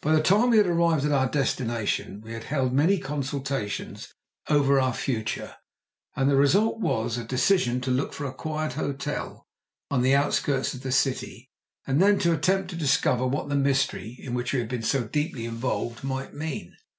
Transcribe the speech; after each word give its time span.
By 0.00 0.14
the 0.14 0.22
time 0.22 0.48
we 0.48 0.56
had 0.56 0.66
arrived 0.66 1.04
at 1.04 1.12
our 1.12 1.28
destination 1.28 2.22
we 2.22 2.32
had 2.32 2.44
held 2.44 2.72
many 2.72 2.98
consultations 2.98 4.14
over 4.48 4.80
our 4.80 4.94
future, 4.94 5.56
and 6.16 6.30
the 6.30 6.36
result 6.36 6.80
was 6.80 7.18
a 7.18 7.24
decision 7.24 7.82
to 7.82 7.90
look 7.90 8.14
for 8.14 8.24
a 8.24 8.32
quiet 8.32 8.72
hotel 8.72 9.46
on 9.90 10.00
the 10.00 10.14
outskirts 10.16 10.72
of 10.72 10.80
the 10.80 10.90
city, 10.90 11.50
and 11.86 12.00
then 12.00 12.18
to 12.20 12.32
attempt 12.32 12.70
to 12.70 12.76
discover 12.76 13.26
what 13.26 13.50
the 13.50 13.56
mystery, 13.56 14.16
in 14.18 14.32
which 14.32 14.54
we 14.54 14.60
had 14.60 14.70
been 14.70 14.80
so 14.80 15.04
deeply 15.04 15.44
involved, 15.44 16.02
might 16.02 16.32
mean. 16.32 16.74